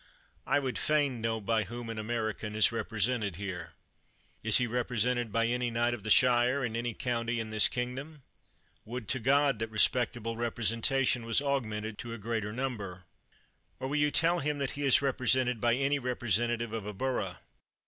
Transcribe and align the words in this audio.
I 0.47 0.57
would 0.57 0.79
fain 0.79 1.21
know 1.21 1.39
by 1.39 1.65
whom 1.65 1.87
an 1.87 1.99
American 1.99 2.55
is 2.55 2.71
represented 2.71 3.35
here. 3.35 3.73
Is 4.41 4.57
he 4.57 4.65
represented 4.65 5.31
by 5.31 5.45
any 5.45 5.69
knight 5.69 5.93
of 5.93 6.01
the 6.01 6.09
shire, 6.09 6.65
in 6.65 6.75
any 6.75 6.95
county 6.95 7.39
in 7.39 7.51
this 7.51 7.67
kingdom? 7.67 8.23
Would 8.83 9.07
to 9.09 9.19
God 9.19 9.59
that 9.59 9.69
respectable 9.69 10.37
representation 10.37 11.23
was 11.23 11.39
augmented 11.39 11.99
to 11.99 12.13
a 12.15 12.17
greater 12.17 12.51
number! 12.51 13.03
Or 13.79 13.89
will 13.89 13.95
you 13.97 14.09
tell 14.09 14.39
him 14.39 14.57
that 14.57 14.71
he 14.71 14.85
is 14.85 15.03
represented 15.03 15.61
by 15.61 15.75
any 15.75 15.99
repre 15.99 16.31
sentative 16.31 16.73
of 16.73 16.87
a 16.87 16.93
borough? 16.93 17.37